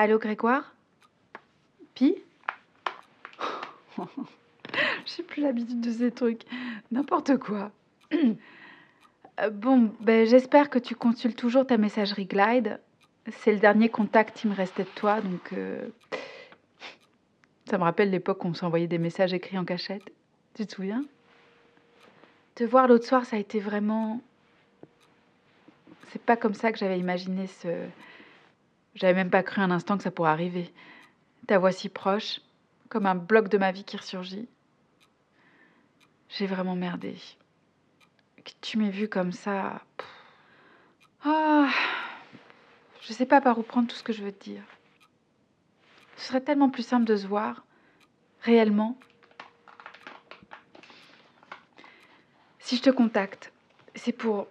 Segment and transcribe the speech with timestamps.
[0.00, 0.76] Allô, Grégoire?
[1.96, 2.14] Pi?
[5.06, 6.42] J'ai plus l'habitude de ces trucs.
[6.92, 7.72] N'importe quoi.
[9.40, 12.80] Euh, bon, ben, j'espère que tu consultes toujours ta messagerie Glide.
[13.30, 15.86] C'est le dernier contact qui me restait de toi, donc euh,
[17.70, 20.02] ça me rappelle l'époque où on s'envoyait des messages écrits en cachette.
[20.54, 21.04] Tu te souviens?
[22.56, 24.20] Te voir l'autre soir, ça a été vraiment.
[26.08, 27.68] C'est pas comme ça que j'avais imaginé ce.
[28.94, 30.72] J'avais même pas cru un instant que ça pourrait arriver.
[31.46, 32.40] Ta voix si proche,
[32.88, 34.48] comme un bloc de ma vie qui ressurgit.
[36.28, 37.16] J'ai vraiment merdé.
[38.44, 39.82] Que tu m'aies vu comme ça.
[41.24, 41.70] Ah,
[43.02, 44.62] je sais pas par où prendre tout ce que je veux te dire.
[46.16, 47.64] Ce serait tellement plus simple de se voir,
[48.42, 48.98] réellement.
[52.58, 53.52] Si je te contacte,
[53.94, 54.46] c'est pour.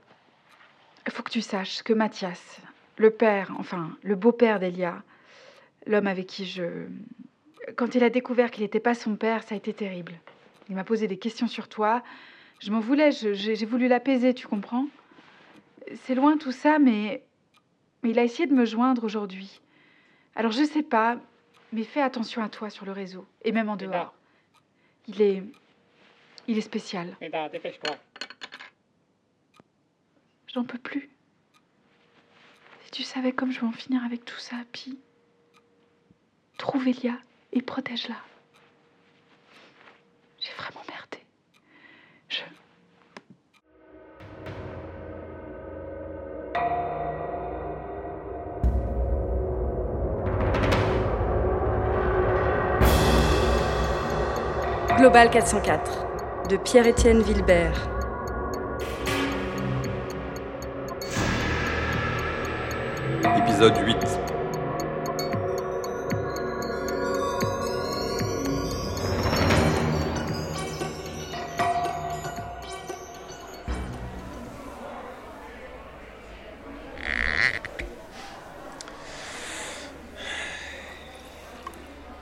[1.06, 2.60] Il faut que tu saches que Mathias,
[2.98, 5.04] le père, enfin, le beau-père d'Elia,
[5.86, 6.88] l'homme avec qui je.
[7.76, 10.14] Quand il a découvert qu'il n'était pas son père, ça a été terrible.
[10.70, 12.04] Il m'a posé des questions sur toi.
[12.60, 14.88] Je m'en voulais, j'ai voulu l'apaiser, tu comprends
[15.94, 17.24] C'est loin tout ça, mais,
[18.02, 19.62] mais il a essayé de me joindre aujourd'hui.
[20.36, 21.20] Alors je sais pas,
[21.72, 24.14] mais fais attention à toi sur le réseau, et même en dehors.
[25.08, 25.44] Il est.
[26.48, 27.16] Il est spécial.
[27.20, 27.96] dépêche-toi.
[30.54, 31.10] J'en peux plus.
[32.88, 34.98] Si tu savais comme je vais en finir avec tout ça, Pi.
[36.58, 37.16] Trouve Elia
[37.52, 38.16] et protège-la.
[40.40, 41.20] J'ai vraiment merdé.
[42.30, 42.44] Je.
[54.96, 57.97] Global 404 de Pierre-Étienne Wilbert.
[63.60, 63.98] Épisode 8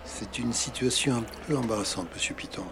[0.05, 2.63] C'est une situation un peu embarrassante, Monsieur Piton.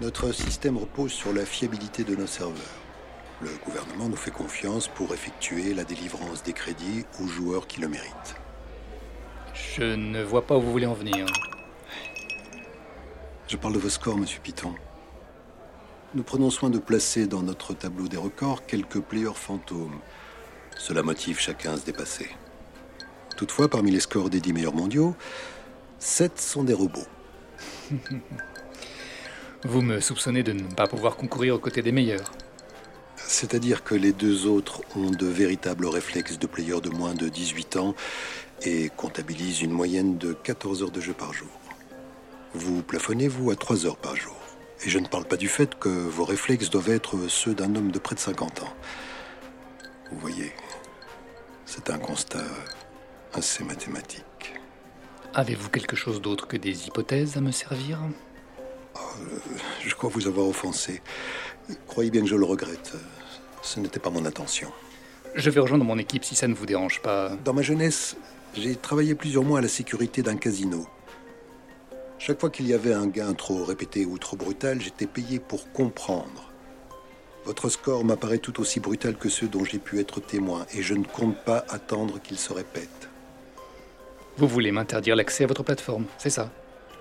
[0.00, 2.81] Notre système repose sur la fiabilité de nos serveurs.
[3.42, 7.88] Le gouvernement nous fait confiance pour effectuer la délivrance des crédits aux joueurs qui le
[7.88, 8.36] méritent.
[9.54, 11.26] Je ne vois pas où vous voulez en venir.
[13.48, 14.74] Je parle de vos scores, Monsieur Piton.
[16.14, 19.98] Nous prenons soin de placer dans notre tableau des records quelques players fantômes.
[20.78, 22.28] Cela motive chacun à se dépasser.
[23.36, 25.16] Toutefois, parmi les scores des 10 meilleurs mondiaux,
[25.98, 27.08] 7 sont des robots.
[29.64, 32.30] Vous me soupçonnez de ne pas pouvoir concourir aux côtés des meilleurs.
[33.32, 37.76] C'est-à-dire que les deux autres ont de véritables réflexes de players de moins de 18
[37.76, 37.94] ans
[38.60, 41.48] et comptabilisent une moyenne de 14 heures de jeu par jour.
[42.52, 44.36] Vous plafonnez, vous, à 3 heures par jour.
[44.84, 47.90] Et je ne parle pas du fait que vos réflexes doivent être ceux d'un homme
[47.90, 48.74] de près de 50 ans.
[50.10, 50.52] Vous voyez,
[51.64, 52.44] c'est un constat
[53.32, 54.60] assez mathématique.
[55.32, 57.98] Avez-vous quelque chose d'autre que des hypothèses à me servir?
[59.82, 61.00] Je crois vous avoir offensé.
[61.86, 62.92] Croyez bien que je le regrette.
[63.62, 64.70] Ce n'était pas mon intention.
[65.34, 67.30] Je vais rejoindre mon équipe si ça ne vous dérange pas.
[67.44, 68.16] Dans ma jeunesse,
[68.54, 70.86] j'ai travaillé plusieurs mois à la sécurité d'un casino.
[72.18, 75.72] Chaque fois qu'il y avait un gain trop répété ou trop brutal, j'étais payé pour
[75.72, 76.50] comprendre.
[77.44, 80.94] Votre score m'apparaît tout aussi brutal que ceux dont j'ai pu être témoin, et je
[80.94, 83.08] ne compte pas attendre qu'il se répète.
[84.36, 86.52] Vous voulez m'interdire l'accès à votre plateforme, c'est ça?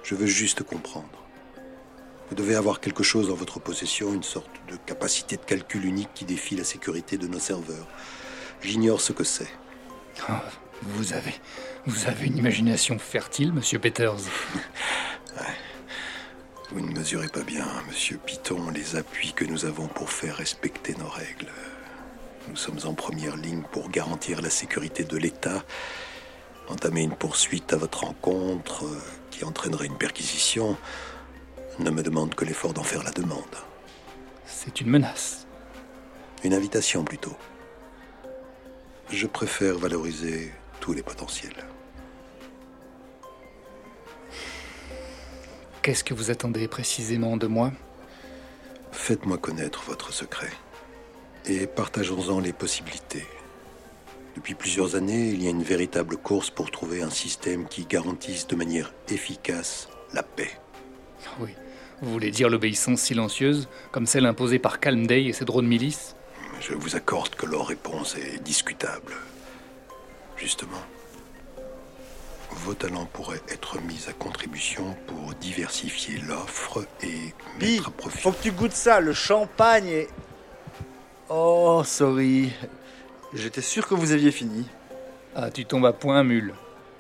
[0.04, 1.24] Je veux juste comprendre.
[2.32, 6.14] Vous devez avoir quelque chose en votre possession, une sorte de capacité de calcul unique
[6.14, 7.86] qui défie la sécurité de nos serveurs.
[8.64, 9.50] J'ignore ce que c'est.
[10.82, 11.34] Vous avez.
[11.86, 14.16] Vous avez une imagination fertile, monsieur Peters.
[16.72, 20.96] Vous ne mesurez pas bien, monsieur Piton, les appuis que nous avons pour faire respecter
[20.96, 21.52] nos règles.
[22.48, 25.66] Nous sommes en première ligne pour garantir la sécurité de l'État.
[26.70, 29.02] Entamer une poursuite à votre encontre euh,
[29.32, 30.78] qui entraînerait une perquisition
[31.80, 33.56] ne me demande que l'effort d'en faire la demande.
[34.46, 35.48] C'est une menace.
[36.44, 37.36] Une invitation plutôt.
[39.12, 41.66] Je préfère valoriser tous les potentiels.
[45.82, 47.72] Qu'est-ce que vous attendez précisément de moi?
[48.92, 50.52] Faites-moi connaître votre secret
[51.46, 53.26] et partageons-en les possibilités.
[54.36, 58.48] Depuis plusieurs années, il y a une véritable course pour trouver un système qui garantisse
[58.48, 60.52] de manière efficace la paix.
[61.40, 61.56] Oui.
[62.02, 66.16] Vous voulez dire l'obéissance silencieuse, comme celle imposée par Calm Day et ses drones milices
[66.60, 69.14] Je vous accorde que leur réponse est discutable.
[70.36, 70.82] Justement.
[72.50, 78.18] vos talents pourraient être mis à contribution pour diversifier l'offre et mettre à profit.
[78.18, 80.08] faut que tu goûtes ça, le champagne et...
[81.30, 82.52] Oh, sorry.
[83.34, 84.66] J'étais sûr que vous aviez fini.
[85.36, 86.56] Ah, tu tombes à point, mule.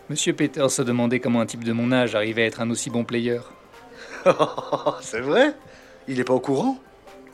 [0.09, 2.92] Monsieur Peters se demandait comment un type de mon âge arrivait à être un aussi
[2.92, 3.39] bon player.
[5.02, 5.54] C'est vrai?
[6.08, 6.78] Il est pas au courant?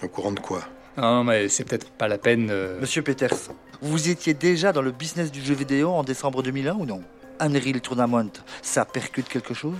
[0.04, 0.62] Au courant de quoi?
[0.98, 2.50] Non, mais c'est peut-être pas la peine.
[2.50, 3.34] euh, Monsieur Peters,
[3.81, 7.01] vous étiez déjà dans le business du jeu vidéo en décembre 2001 ou non?
[7.39, 8.31] Unreal Tournament,
[8.63, 9.78] ça percute quelque chose?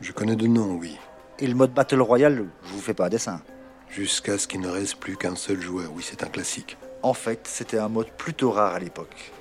[0.00, 0.96] Je connais de nom, oui.
[1.38, 3.42] Et le mode Battle Royale, je vous fais pas un dessin.
[3.90, 5.90] Jusqu'à ce qu'il ne reste plus qu'un seul joueur.
[5.94, 6.78] Oui, c'est un classique.
[7.02, 9.32] En fait, c'était un mode plutôt rare à l'époque.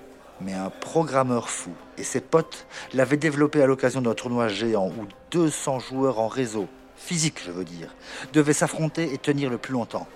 [0.42, 5.06] Mais un programmeur fou et ses potes l'avaient développé à l'occasion d'un tournoi géant où
[5.32, 7.94] 200 joueurs en réseau, physique je veux dire,
[8.34, 10.08] devaient s'affronter et tenir le plus longtemps.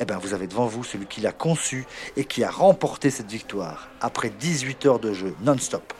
[0.00, 1.86] Eh bien, vous avez devant vous celui qui l'a conçu
[2.16, 5.92] et qui a remporté cette victoire après 18 heures de jeu non-stop.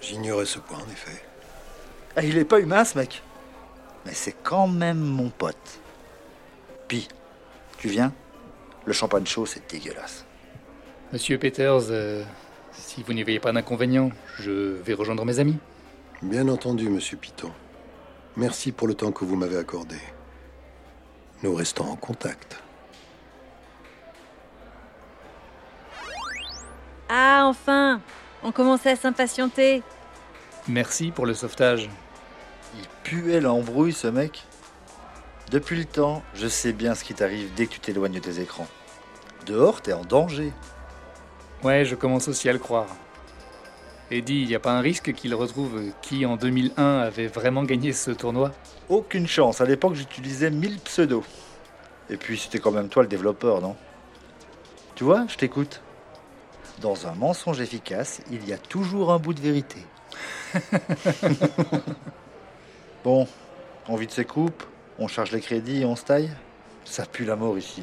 [0.00, 1.22] J'ignorais ce point, en effet.
[2.14, 3.22] Ah, il est pas humain ce mec.
[4.04, 5.80] Mais c'est quand même mon pote.
[6.86, 7.08] Pi,
[7.78, 8.12] tu viens?
[8.84, 10.24] Le champagne chaud, c'est dégueulasse.
[11.12, 12.22] Monsieur Peters, euh,
[12.72, 15.56] si vous n'y voyez pas d'inconvénient, je vais rejoindre mes amis.
[16.22, 17.50] Bien entendu, monsieur Piton.
[18.36, 19.96] Merci pour le temps que vous m'avez accordé.
[21.42, 22.62] Nous restons en contact.
[27.08, 28.00] Ah, enfin
[28.42, 29.82] On commençait à s'impatienter.
[30.68, 31.88] Merci pour le sauvetage.
[32.76, 34.44] Il puait l'embrouille, ce mec.
[35.50, 38.40] Depuis le temps, je sais bien ce qui t'arrive dès que tu t'éloignes de tes
[38.40, 38.66] écrans.
[39.46, 40.52] Dehors, t'es en danger.
[41.62, 42.88] Ouais, je commence aussi à le croire.
[44.10, 47.92] Eddie, il n'y a pas un risque qu'il retrouve qui, en 2001, avait vraiment gagné
[47.92, 48.52] ce tournoi?
[48.88, 49.60] Aucune chance.
[49.60, 51.24] À l'époque, j'utilisais 1000 pseudos.
[52.08, 53.74] Et puis, c'était quand même toi le développeur, non?
[54.94, 55.82] Tu vois, je t'écoute.
[56.80, 59.80] Dans un mensonge efficace, il y a toujours un bout de vérité.
[63.04, 63.26] bon,
[63.88, 64.62] on vide ses coupes,
[64.98, 66.30] on charge les crédits et on se taille?
[66.84, 67.82] Ça pue la mort ici.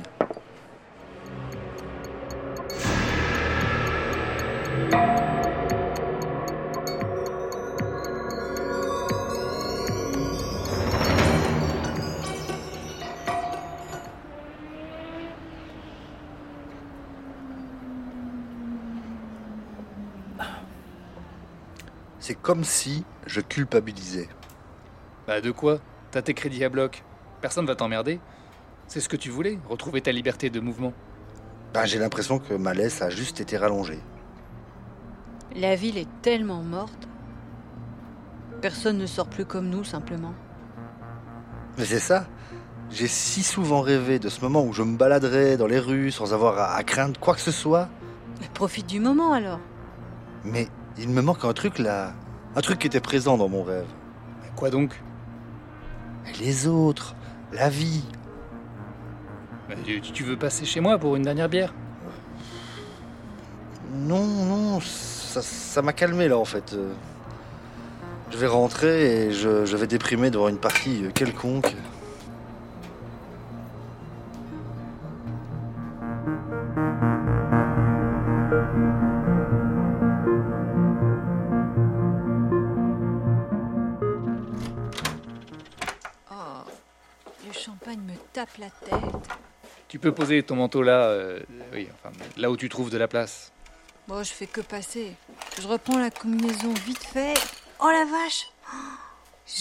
[22.44, 24.28] Comme si je culpabilisais.
[25.26, 25.80] Bah de quoi?
[26.12, 27.04] T'as tes crédits à bloc.
[27.42, 28.20] Personne va t'emmerder.
[28.88, 30.94] C'est ce que tu voulais, retrouver ta liberté de mouvement.
[31.74, 34.00] Ben, j'ai l'impression que ma laisse a juste été rallongée.
[35.56, 37.08] La ville est tellement morte.
[38.62, 40.34] Personne ne sort plus comme nous, simplement.
[41.78, 42.28] Mais c'est ça.
[42.92, 46.34] J'ai si souvent rêvé de ce moment où je me baladerais dans les rues sans
[46.34, 47.88] avoir à, à craindre quoi que ce soit.
[48.42, 49.60] Mais profite du moment alors.
[50.44, 50.68] Mais
[50.98, 52.14] il me manque un truc là.
[52.56, 53.88] Un truc qui était présent dans mon rêve.
[54.42, 55.02] Mais quoi donc?
[56.40, 57.16] Les autres,
[57.52, 58.04] la vie.
[59.68, 61.74] Bah, tu, tu veux passer chez moi pour une dernière bière?
[63.96, 66.74] Non, non, ça ça m'a calmé là en fait.
[66.74, 66.94] Euh,
[68.32, 71.76] Je vais rentrer et je, je vais déprimer devant une partie euh, quelconque.
[90.04, 91.40] Peux poser ton manteau là, euh,
[91.74, 93.52] oui, enfin, là où tu trouves de la place.
[94.08, 95.14] Bon, je fais que passer.
[95.62, 97.34] Je reprends la combinaison vite fait.
[97.80, 98.78] Oh la vache Oh,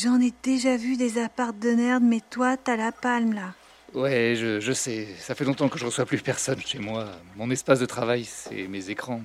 [0.02, 3.54] J'en ai déjà vu des apparts de merde, mais toi, t'as la palme là.
[3.94, 7.06] Ouais, je, je sais, ça fait longtemps que je reçois plus personne chez moi.
[7.36, 9.20] Mon espace de travail, c'est mes écrans.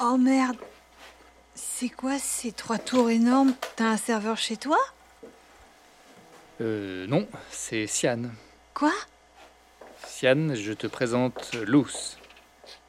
[0.00, 0.56] Oh merde
[1.54, 3.54] C'est quoi ces trois tours énormes?
[3.76, 4.78] T'as un serveur chez toi?
[6.60, 8.22] Euh, non, c'est Sian.
[8.74, 8.92] Quoi?
[10.22, 12.16] Je te présente Luce.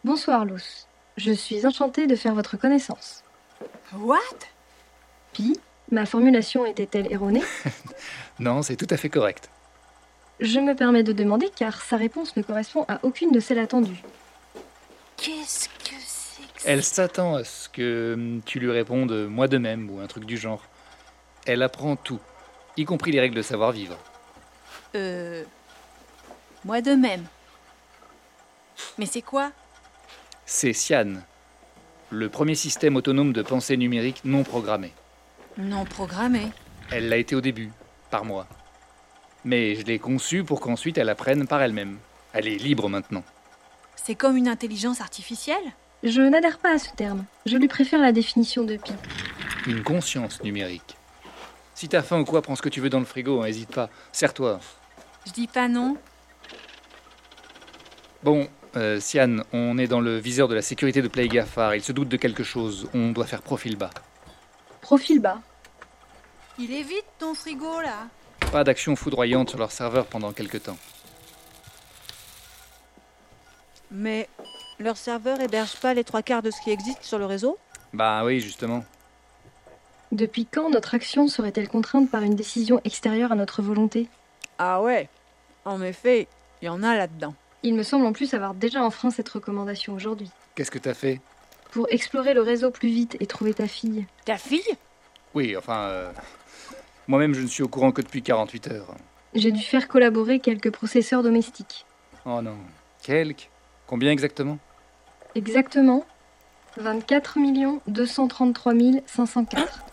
[0.04, 0.88] Bonsoir, Luce.
[1.18, 3.24] Je suis enchantée de faire votre connaissance.
[3.92, 4.20] What?
[5.32, 5.60] Pi,
[5.92, 7.42] ma formulation était-elle erronée?
[8.40, 9.50] Non, c'est tout à fait correct.
[10.40, 14.04] Je me permets de demander car sa réponse ne correspond à aucune de celles attendues.
[15.18, 16.70] Qu'est-ce que c'est que ça?
[16.70, 20.26] Elle s'attend à ce que hum, tu lui répondes moi de même ou un truc
[20.26, 20.64] du genre.
[21.48, 22.20] Elle apprend tout,
[22.78, 23.98] y compris les règles de savoir-vivre.
[24.96, 25.44] Euh.
[26.66, 27.26] Moi de même.
[28.98, 29.52] Mais c'est quoi?
[30.46, 31.16] C'est Sian,
[32.10, 34.94] le premier système autonome de pensée numérique non programmé.
[35.58, 36.52] Non programmé.
[36.92, 37.72] Elle l'a été au début,
[38.10, 38.48] par moi.
[39.46, 41.98] Mais je l'ai conçue pour qu'ensuite elle apprenne par elle-même.
[42.34, 43.24] Elle est libre maintenant.
[43.96, 45.64] C'est comme une intelligence artificielle?
[46.04, 47.26] Je n'adhère pas à ce terme.
[47.46, 48.92] Je lui préfère la définition de Pi.
[49.68, 50.98] une conscience numérique.
[51.76, 53.90] Si t'as faim ou quoi, prends ce que tu veux dans le frigo, n'hésite pas.
[54.12, 54.60] Serre-toi.
[55.26, 55.96] Je dis pas non.
[58.24, 61.76] Bon, euh, Sian, on est dans le viseur de la sécurité de Play Gafar.
[61.76, 62.88] Il se doute de quelque chose.
[62.94, 63.90] On doit faire profil bas.
[64.80, 65.42] Profil bas.
[66.58, 68.08] Il est vide ton frigo là.
[68.52, 70.78] Pas d'action foudroyante sur leur serveur pendant quelque temps.
[73.92, 74.30] Mais
[74.80, 77.58] leur serveur héberge pas les trois quarts de ce qui existe sur le réseau?
[77.92, 78.86] Bah oui, justement.
[80.14, 84.08] Depuis quand notre action serait-elle contrainte par une décision extérieure à notre volonté?
[84.60, 85.10] Ah ouais.
[85.66, 86.28] En effet,
[86.62, 87.36] il y en a là-dedans.
[87.64, 90.30] Il me semble en plus avoir déjà enfreint cette recommandation aujourd'hui.
[90.56, 91.22] Qu'est-ce que t'as fait?
[91.72, 94.06] Pour explorer le réseau plus vite et trouver ta fille.
[94.26, 94.62] Ta fille?
[95.34, 95.80] Oui, enfin...
[95.88, 96.12] euh,
[97.08, 98.94] Moi-même, je ne suis au courant que depuis 48 heures.
[99.34, 101.86] J'ai dû faire collaborer quelques processeurs domestiques.
[102.26, 102.58] Oh non.
[103.02, 103.50] Quelques?
[103.88, 104.60] Combien exactement?
[105.36, 106.06] Exactement
[106.78, 107.38] 24
[107.88, 108.74] 233
[109.06, 109.84] 504.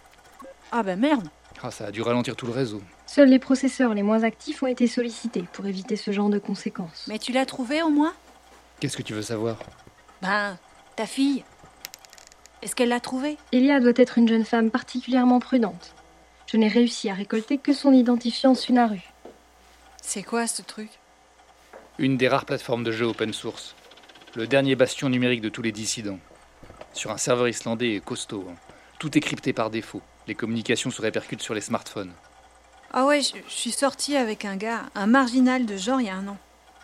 [0.72, 1.28] Ah bah merde.
[1.62, 2.82] Ah, ça a dû ralentir tout le réseau.
[3.12, 7.06] Seuls les processeurs les moins actifs ont été sollicités pour éviter ce genre de conséquences.
[7.08, 8.14] Mais tu l'as trouvé au moins?
[8.78, 9.56] Qu'est-ce que tu veux savoir?
[10.22, 10.56] Ben,
[10.94, 11.42] ta fille.
[12.62, 15.92] Est-ce qu'elle l'a trouvée Elia doit être une jeune femme particulièrement prudente.
[16.46, 19.00] Je n'ai réussi à récolter que son identifiant Sunaru.
[20.00, 20.90] C'est quoi ce truc?
[21.98, 23.74] Une des rares plateformes de jeu open source.
[24.36, 26.20] Le dernier bastion numérique de tous les dissidents.
[26.92, 28.46] Sur un serveur islandais et costaud.
[28.48, 28.54] hein.
[29.00, 30.00] Tout est crypté par défaut.
[30.28, 32.12] Les communications se répercutent sur les smartphones.
[32.92, 36.10] Ah ouais, je, je suis sortie avec un gars, un marginal de genre il y
[36.10, 36.36] a un an.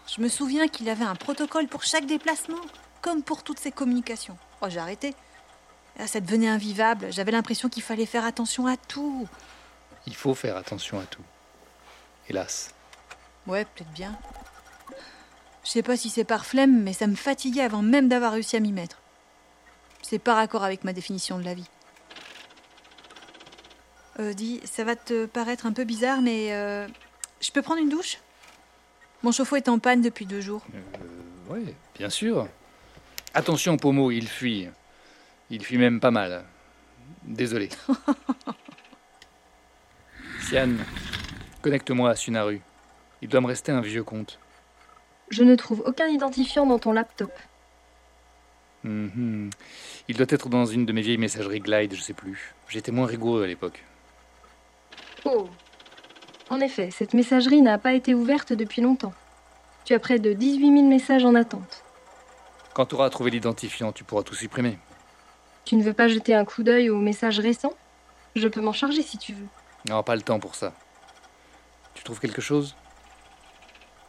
[0.06, 2.60] Je me souviens qu'il avait un protocole pour chaque déplacement,
[3.02, 4.38] comme pour toutes ses communications.
[4.60, 5.14] Oh, j'ai arrêté.
[5.98, 7.12] Là, ça devenait invivable.
[7.12, 9.26] J'avais l'impression qu'il fallait faire attention à tout.
[10.06, 11.22] Il faut faire attention à tout.
[12.28, 12.72] Hélas.
[13.46, 14.16] Ouais, peut-être bien.
[15.64, 18.56] Je sais pas si c'est par flemme, mais ça me fatiguait avant même d'avoir réussi
[18.56, 18.98] à m'y mettre.
[20.02, 21.68] C'est pas raccord avec ma définition de la vie.
[24.18, 26.86] Euh, dis, ça va te paraître un peu bizarre, mais euh,
[27.40, 28.18] je peux prendre une douche?
[29.22, 30.64] Mon chauffe-eau est en panne depuis deux jours.
[30.74, 32.48] Euh, ouais, bien sûr.
[33.34, 34.68] Attention, Pomo, il fuit.
[35.50, 36.44] Il fuit même pas mal.
[37.24, 37.68] Désolé.
[40.40, 40.70] Sian,
[41.60, 42.60] connecte-moi à Sunaru.
[43.20, 44.38] Il doit me rester un vieux compte.
[45.28, 47.32] Je ne trouve aucun identifiant dans ton laptop.
[48.84, 49.50] Mhm.
[50.08, 52.54] Il doit être dans une de mes vieilles messageries Glide, je sais plus.
[52.68, 53.82] J'étais moins rigoureux à l'époque.
[55.26, 55.48] Oh
[56.50, 59.12] En effet, cette messagerie n'a pas été ouverte depuis longtemps.
[59.84, 61.82] Tu as près de 18 000 messages en attente.
[62.74, 64.78] Quand tu auras trouvé l'identifiant, tu pourras tout supprimer.
[65.64, 67.72] Tu ne veux pas jeter un coup d'œil aux messages récents?
[68.34, 69.46] Je peux m'en charger si tu veux.
[69.88, 70.72] Non, pas le temps pour ça.
[71.94, 72.76] Tu trouves quelque chose?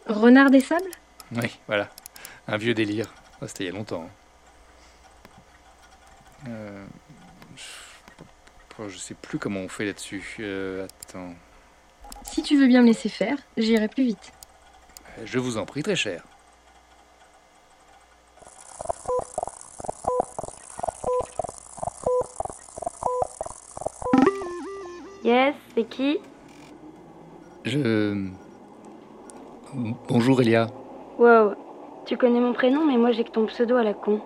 [0.07, 0.89] Renard des sables?
[1.35, 1.89] Oui, voilà.
[2.47, 3.13] Un vieux délire.
[3.41, 4.03] Ah, C'était il y a longtemps.
[6.45, 6.49] hein.
[6.49, 6.85] Euh,
[8.79, 10.23] je- Je sais plus comment on fait là-dessus.
[10.39, 11.33] Euh, attends.
[12.23, 14.31] Si tu veux bien me laisser faire, j'irai plus vite.
[15.25, 16.23] Je vous en prie, très cher.
[25.23, 26.19] Yes, c'est qui?
[27.65, 28.27] Je.
[30.07, 30.67] Bonjour, Elia.
[31.19, 31.53] Wow,
[32.05, 34.21] tu connais mon prénom, mais moi j'ai que ton pseudo à la con.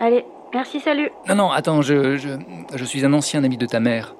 [0.00, 0.24] Allez,
[0.54, 1.10] merci, salut.
[1.28, 2.30] Non, non, attends, je, je,
[2.74, 4.14] je suis un ancien ami de ta mère.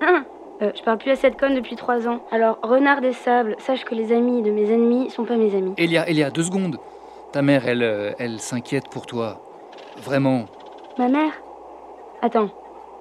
[0.00, 0.24] Hein
[0.62, 2.20] Euh, je parle plus à cette conne depuis trois ans.
[2.30, 5.74] Alors, renard des sables, sache que les amis de mes ennemis sont pas mes amis.
[5.76, 6.78] Elia, Elia, deux secondes.
[7.32, 9.42] Ta mère, elle, euh, elle s'inquiète pour toi.
[9.98, 10.46] Vraiment.
[10.96, 11.32] Ma mère?
[12.22, 12.48] Attends,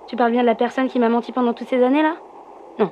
[0.08, 2.16] tu parles bien de la personne qui m'a menti pendant toutes ces années-là
[2.78, 2.92] Non,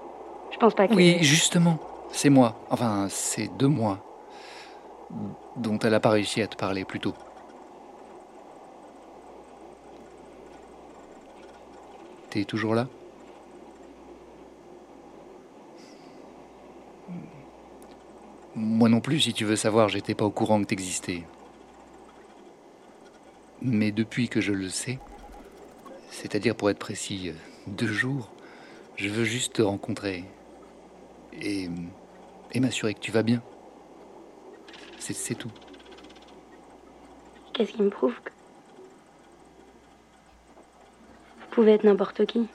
[0.51, 0.93] je pense pas que...
[0.93, 1.77] Oui, justement.
[2.11, 2.53] C'est moi.
[2.69, 3.97] Enfin, c'est de moi.
[5.57, 7.13] Dont elle a pas réussi à te parler plus tôt.
[12.41, 12.87] Toujours là?
[18.55, 21.23] Moi non plus, si tu veux savoir, j'étais pas au courant que t'existais.
[23.61, 24.97] Mais depuis que je le sais,
[26.09, 27.33] c'est-à-dire pour être précis, euh,
[27.67, 28.31] deux jours,
[28.95, 30.25] je veux juste te rencontrer
[31.39, 31.69] et,
[32.51, 33.43] et m'assurer que tu vas bien.
[34.97, 35.51] C'est tout.
[37.53, 38.31] Qu'est-ce qui me prouve que...
[41.53, 42.47] Vous pouvez être n'importe qui.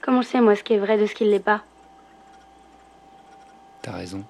[0.00, 1.62] Comment je sais, moi, ce qui est vrai de ce qui ne l'est pas?
[3.82, 4.24] T'as raison.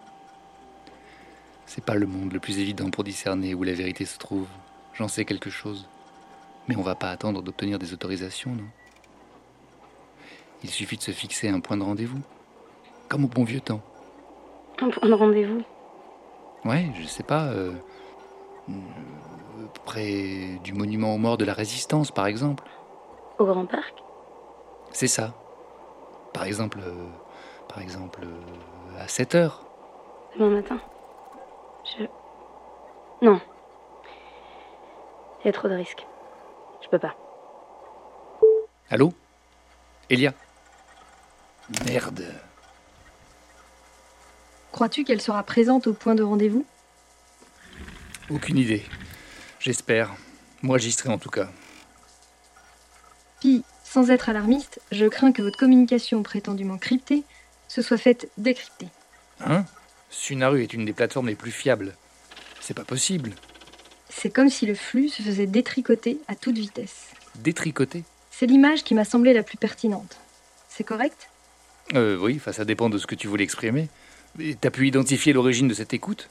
[1.65, 4.49] C'est pas le monde le plus évident pour discerner où la vérité se trouve.
[4.95, 5.89] J'en sais quelque chose.
[6.67, 8.67] Mais on va pas attendre d'obtenir des autorisations, non?
[10.65, 12.23] Il suffit de se fixer un point de rendez-vous.
[13.09, 13.81] Comme au bon vieux temps.
[14.81, 15.63] Un point de rendez-vous?
[16.65, 17.45] Ouais, je sais pas.
[17.45, 17.73] euh,
[18.71, 18.73] euh,
[19.85, 22.65] près du monument aux morts de la Résistance, par exemple.
[23.39, 23.95] Au Grand Parc
[24.93, 25.35] C'est ça.
[26.33, 27.09] Par exemple, euh,
[27.69, 29.63] par exemple, euh, à 7 heures.
[30.39, 30.81] Demain matin.
[31.85, 32.05] Je.
[33.23, 33.41] Non.
[35.41, 36.07] Il y a trop de risques.
[36.83, 37.15] Je peux pas.
[38.91, 39.13] Allô?
[40.11, 40.33] Elia?
[41.87, 42.25] Merde.
[44.73, 46.65] Crois-tu qu'elle sera présente au point de rendez-vous?
[48.31, 48.85] Aucune idée.
[49.59, 50.15] J'espère.
[50.63, 51.49] Moi, j'y serai en tout cas.
[53.97, 57.23] Sans être alarmiste, je crains que votre communication prétendument cryptée
[57.67, 58.89] se soit faite décrypter.
[59.41, 59.65] Hein?
[60.11, 61.95] Sunaru est une des plateformes les plus fiables.
[62.61, 63.33] C'est pas possible.
[64.11, 67.07] C'est comme si le flux se faisait détricoter à toute vitesse.
[67.37, 68.05] Détricoter?
[68.31, 70.19] C'est l'image qui m'a semblé la plus pertinente.
[70.69, 71.31] C'est correct?
[71.95, 73.89] Euh, oui, enfin, ça dépend de ce que tu voulais exprimer.
[74.61, 76.29] T'as pu identifier l'origine de cette écoute?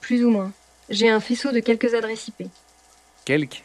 [0.00, 0.52] Plus ou moins.
[0.90, 2.46] J'ai un faisceau de quelques adresses IP.
[3.24, 3.64] Quelques?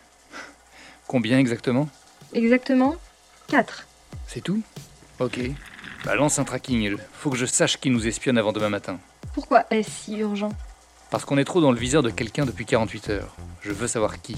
[1.05, 1.87] Combien exactement?
[2.33, 2.95] Exactement
[3.47, 3.87] 4.
[4.27, 4.61] C'est tout
[5.19, 5.39] Ok.
[6.03, 6.97] Bah, lance un tracking.
[7.13, 8.99] Faut que je sache qui nous espionne avant demain matin.
[9.33, 10.51] Pourquoi est-ce si urgent
[11.09, 13.35] Parce qu'on est trop dans le viseur de quelqu'un depuis 48 heures.
[13.61, 14.35] Je veux savoir qui.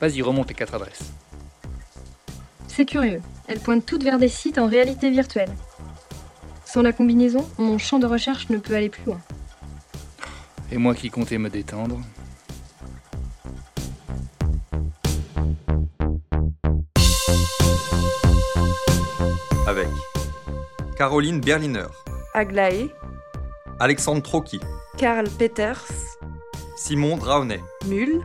[0.00, 1.12] Vas-y, remonte les quatre adresses.
[2.68, 3.20] C'est curieux.
[3.48, 5.50] Elles pointent toutes vers des sites en réalité virtuelle.
[6.64, 9.20] Sans la combinaison, mon champ de recherche ne peut aller plus loin.
[10.70, 12.00] Et moi qui comptais me détendre.
[19.70, 19.86] Avec
[20.96, 21.86] Caroline Berliner,
[22.34, 22.92] Aglaé,
[23.78, 24.58] Alexandre Trocky,
[24.98, 25.86] Karl Peters,
[26.76, 28.20] Simon Draunet, Mul,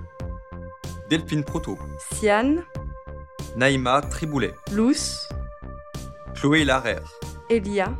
[1.07, 1.77] Delphine Proto,
[2.13, 2.63] Sian,
[3.55, 5.29] Naïma Triboulet, Luce,
[6.33, 7.13] Chloé Larère,
[7.51, 7.93] Elia,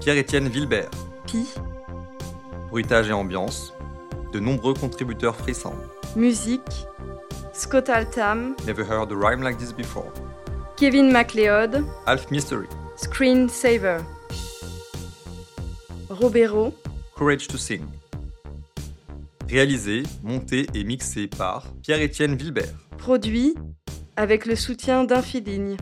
[0.00, 0.90] Pierre-Étienne Vilbert,
[1.26, 1.48] Pi,
[2.68, 3.72] Bruitage et ambiance,
[4.34, 5.76] de nombreux contributeurs frissants.
[6.14, 6.86] Musique,
[7.54, 10.12] Scott Altam, Never heard a rhyme like this before.
[10.80, 12.66] Kevin MacLeod, Alf Mystery,
[12.96, 13.98] Screensaver,
[16.08, 16.72] Robero,
[17.14, 17.82] Courage to Sing.
[19.46, 22.72] Réalisé, monté et mixé par Pierre-Étienne Vilbert.
[22.96, 23.54] produit
[24.16, 25.76] avec le soutien d'Infiligne.